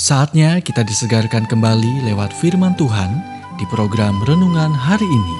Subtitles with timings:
[0.00, 3.20] Saatnya kita disegarkan kembali lewat firman Tuhan
[3.60, 5.36] di program renungan hari ini.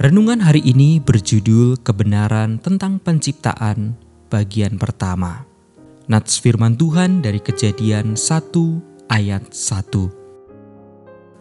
[0.00, 4.00] Renungan hari ini berjudul Kebenaran tentang Penciptaan
[4.32, 5.44] bagian pertama.
[6.08, 9.90] Nats firman Tuhan dari Kejadian 1 ayat 1.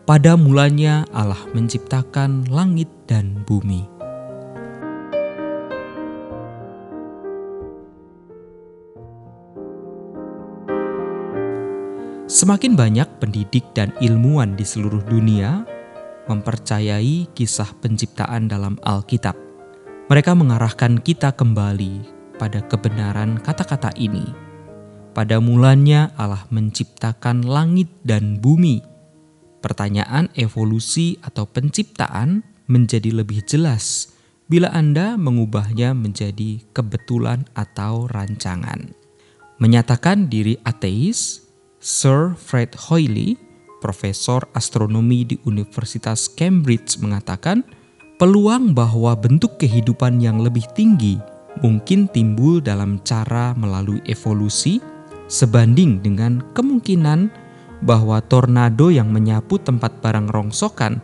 [0.10, 3.86] Pada mulanya Allah menciptakan langit dan bumi.
[12.26, 15.62] Semakin banyak pendidik dan ilmuwan di seluruh dunia
[16.26, 19.38] mempercayai kisah penciptaan dalam Alkitab.
[20.10, 24.49] Mereka mengarahkan kita kembali pada kebenaran kata-kata ini
[25.12, 28.86] pada mulanya Allah menciptakan langit dan bumi.
[29.60, 34.16] Pertanyaan evolusi atau penciptaan menjadi lebih jelas
[34.50, 38.96] bila Anda mengubahnya menjadi kebetulan atau rancangan.
[39.60, 41.44] Menyatakan diri ateis,
[41.84, 43.36] Sir Fred Hoyle,
[43.84, 47.62] profesor astronomi di Universitas Cambridge mengatakan,
[48.20, 51.20] peluang bahwa bentuk kehidupan yang lebih tinggi
[51.60, 54.80] mungkin timbul dalam cara melalui evolusi
[55.30, 57.30] sebanding dengan kemungkinan
[57.86, 61.00] bahwa tornado yang menyapu tempat barang rongsokan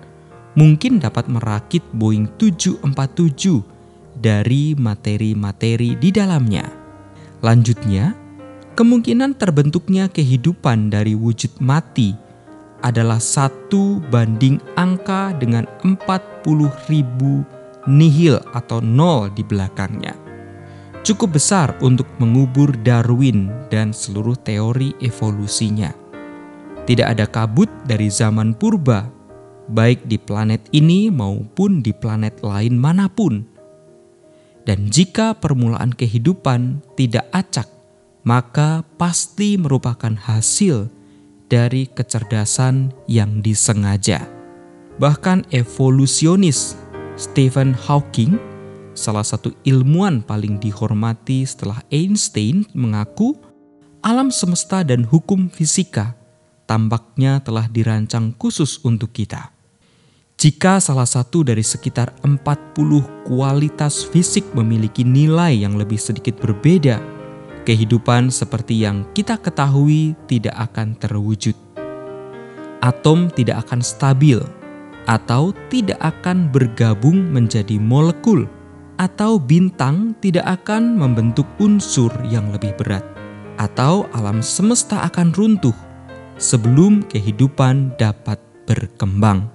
[0.59, 3.64] mungkin dapat merakit Boeing 747
[4.20, 6.66] dari materi-materi di dalamnya.
[7.40, 8.17] Lanjutnya,
[8.76, 12.17] kemungkinan terbentuknya kehidupan dari wujud mati
[12.84, 17.45] adalah satu banding angka dengan 40 ribu
[17.86, 20.24] nihil atau nol di belakangnya
[21.05, 25.93] cukup besar untuk mengubur Darwin dan seluruh teori evolusinya.
[26.89, 29.05] Tidak ada kabut dari zaman purba,
[29.70, 33.45] baik di planet ini maupun di planet lain mana pun.
[34.66, 37.70] Dan jika permulaan kehidupan tidak acak,
[38.26, 40.89] maka pasti merupakan hasil
[41.45, 44.26] dari kecerdasan yang disengaja.
[44.98, 46.73] Bahkan evolusionis
[47.14, 48.55] Stephen Hawking
[48.95, 53.38] salah satu ilmuwan paling dihormati setelah Einstein mengaku
[54.02, 56.16] alam semesta dan hukum fisika
[56.66, 59.54] tampaknya telah dirancang khusus untuk kita.
[60.36, 62.76] Jika salah satu dari sekitar 40
[63.23, 67.00] kualitas fisik memiliki nilai yang lebih sedikit berbeda,
[67.64, 71.55] kehidupan seperti yang kita ketahui tidak akan terwujud.
[72.84, 74.38] Atom tidak akan stabil
[75.08, 78.45] atau tidak akan bergabung menjadi molekul
[78.95, 83.04] atau bintang tidak akan membentuk unsur yang lebih berat,
[83.60, 85.76] atau alam semesta akan runtuh
[86.36, 89.48] sebelum kehidupan dapat berkembang.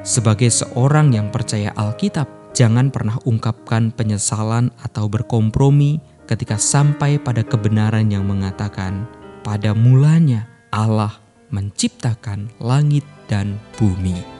[0.00, 8.08] Sebagai seorang yang percaya Alkitab, jangan pernah ungkapkan penyesalan atau berkompromi ketika sampai pada kebenaran
[8.08, 9.04] yang mengatakan,
[9.44, 11.20] "Pada mulanya Allah
[11.52, 14.39] menciptakan langit dan bumi."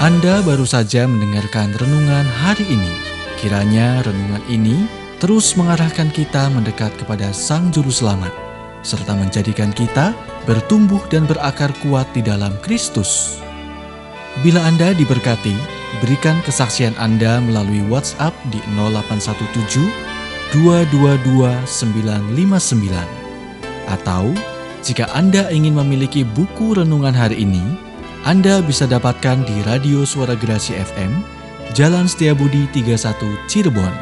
[0.00, 2.88] Anda baru saja mendengarkan renungan hari ini.
[3.36, 4.88] Kiranya renungan ini
[5.20, 8.32] terus mengarahkan kita mendekat kepada Sang Juru Selamat,
[8.80, 10.16] serta menjadikan kita
[10.48, 13.44] bertumbuh dan berakar kuat di dalam Kristus.
[14.40, 15.52] Bila Anda diberkati,
[16.00, 19.84] berikan kesaksian Anda melalui WhatsApp di 0817
[20.56, 22.88] 222 959.
[23.84, 24.32] Atau,
[24.80, 27.89] jika Anda ingin memiliki buku renungan hari ini,
[28.20, 31.24] anda bisa dapatkan di Radio Suara Gerasi FM,
[31.72, 33.16] Jalan Setiabudi 31
[33.48, 33.92] Cirebon.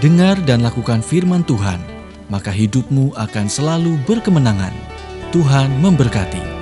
[0.00, 1.76] Dengar dan lakukan firman Tuhan,
[2.32, 4.72] maka hidupmu akan selalu berkemenangan.
[5.28, 6.53] Tuhan memberkati.